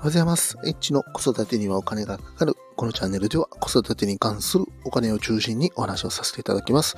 [0.00, 0.56] おはようございます。
[0.64, 2.54] エッチの子育てにはお金がかかる。
[2.74, 6.96] このチャンネルでは子育てに関するお金を中心にお話をさせていただきます。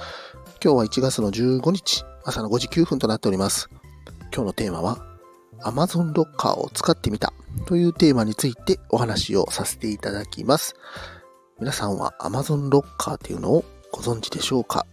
[0.62, 3.68] 今日は1月の15日、朝の5時9分となっております。
[4.32, 5.04] 今日のテーマは
[5.62, 7.32] Amazon ロッカーを使ってみた
[7.66, 10.76] というテーマについてお話をさせていただきます。
[11.58, 14.86] 皆さんは Amazon ロッカーっていうのをご存知でしょうか？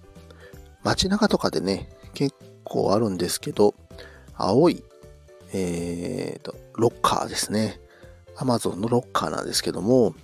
[0.82, 2.34] 街中とかでね、結
[2.64, 3.76] 構あるんですけど、
[4.34, 4.84] 青い、
[5.54, 7.80] えーと、ロッカーですね。
[8.40, 10.16] Amazon のロッカーなんですけども、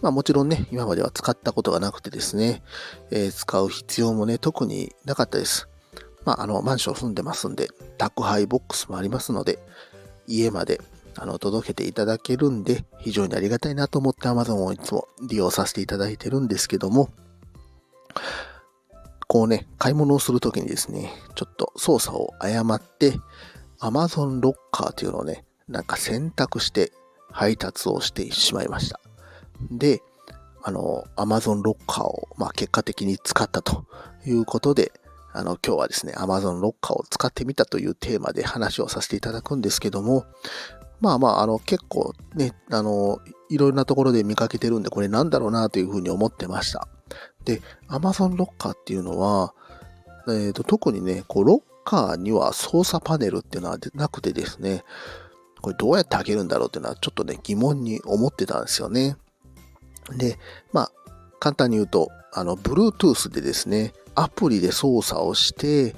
[0.00, 2.62] まあもちろんね、今までは使ったことがなくてですね、
[3.10, 5.68] えー、使う必要もね、特になかったです。
[6.24, 9.58] まああの、マンション住んでますんで、宅配ボックスもありますので、
[10.26, 10.80] 家まで
[11.16, 17.10] あの届けていただけるんで、非常にありがたいなと思って Amazon をいつも利用させていただいてるんですけども、
[19.28, 23.18] こうね、買い物をするときにですね、ちょっと操作を誤って、
[23.80, 26.92] Amazon ロッカーというのをね、なんか選択して
[27.30, 29.00] 配達をしてしまいました。
[29.70, 30.02] で、
[30.62, 33.86] あの、Amazon ロッカーを、まあ、結果的に使ったと
[34.26, 34.92] いうことで、
[35.32, 40.24] あの、今日はですね、Amazon ロッカーを使ってみたというテーマで話をさせていただくんですけども、
[41.00, 46.88] まあまあ、あの、結構ね、あの、いろいろなところで見かけてるんで、これなんだろうなというふうに思ってました。
[47.44, 49.54] で、Amazon ロッカーっていうのは、
[50.28, 54.84] えっ、ー、と、特にね、こう、ロッカーには操作パネルっていうのはなくてですね、
[55.66, 59.16] これどうやって開けるんだろうっていうのはちょっとね、疑問に思ってたんですよね。
[60.16, 60.38] で、
[60.72, 60.92] まあ、
[61.40, 65.96] 簡単に言うと、あの、Bluetooth でですね、アプリで操作をして、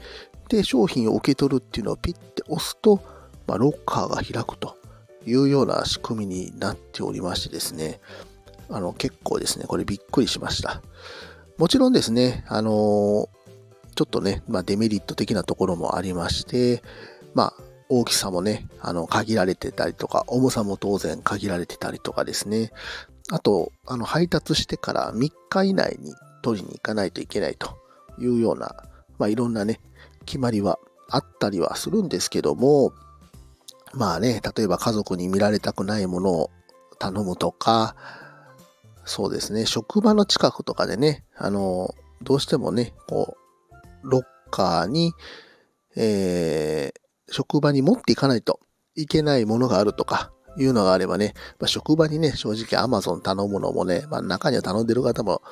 [0.48, 3.02] で、商品を受け取るっていうのをピッて押すと、
[3.46, 4.78] まあ、ロッカーが開くと
[5.26, 8.00] いうような仕組みになっておりましてですね、
[8.70, 10.80] あの、結構ですね、これびっくりしました。
[11.58, 16.82] もちろんですね、あのー、ちょっとね、まあ、デメリット的なところもありまして、
[17.34, 22.70] まあ、大きさもね、あの、限られてたりとか、重さも当然限られてたりとかですね。
[23.30, 27.78] あと、あの、配達してから3日以内に取りに行かないといけないと
[28.18, 28.74] いうような、
[29.18, 29.80] まあ、いろんなね、
[30.26, 32.92] 決まりはあったりはするんですけども、
[33.94, 36.50] まあね、例えば家族に見られたくないものを
[36.98, 37.96] 頼むとか、
[39.04, 43.36] そうですね、職場の近くとかでね、あの、どうしてもね、こ
[44.04, 45.14] う、ロッカーに、
[45.96, 48.60] えー、職場に持っていかないと
[48.94, 55.42] いけないものがあるとかいうのがあればね、まあ、職場にね、正直 Amazon 頼むのもね、まあ、中には頼んでる方も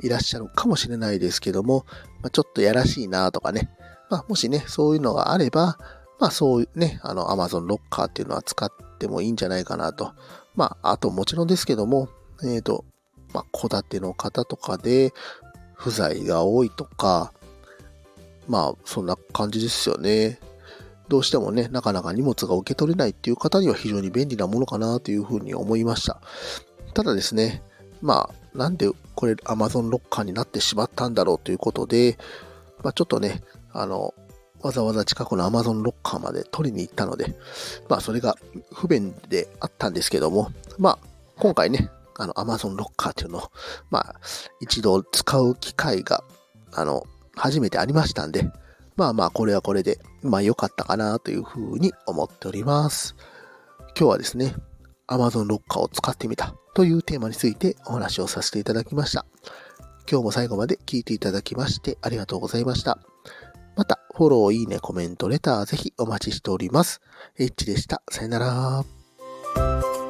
[0.00, 1.86] いらっしゃるかもしれないですけども、
[2.22, 3.70] まあ、ちょっとやらしいなとかね、
[4.10, 5.78] まあ、もしね、そういうのがあれば、
[6.22, 10.12] まあそういうね、あの Amazon ロッカーっていうのは使ってもいいんじゃないかなと。
[10.54, 12.08] まあ、あともちろんですけども、
[12.44, 12.84] えっ、ー、と、
[13.32, 15.12] まあ、戸建ての方とかで
[15.74, 17.32] 不在が多いとか、
[18.46, 20.38] まあ、そんな感じですよね。
[21.12, 26.22] どうしてもね、なかなか荷物が受け取れないっていう方には非常に便利なものかなというふうに思いました。
[26.94, 27.62] ただですね、
[28.00, 32.16] まあ、なんでこれ Amazon ロッカーになってしまったんだろうということで、
[32.82, 33.42] まあ、ちょっとね、
[33.74, 34.14] あの、
[34.62, 37.36] わざわざ近くの Amazon ロッカーまで取りに行ったので、
[37.90, 38.38] まあそれが
[38.72, 40.98] 不便であったんですけども、まあ
[41.36, 43.50] 今回ね、あの Amazon ロッカーっていうのを、
[43.90, 44.14] まあ
[44.60, 46.24] 一度使う機会が、
[46.72, 47.04] あの、
[47.36, 48.50] 初めてありましたんで、
[48.96, 53.14] まあまあ、これはこれで、まあ良かったかなというふうに思っております。
[53.98, 54.54] 今日はですね、
[55.08, 59.26] Amazon ロッカーを使ってみたというテーマについてお話をさせていただきました。
[60.10, 62.98] 今日も最後まで聞いていただきましてありがとうございました。
[63.76, 67.00] また、フォロー、いいね、コメント、レターぜひお待ちしております。
[67.38, 68.02] H でした。
[68.10, 70.01] さよなら。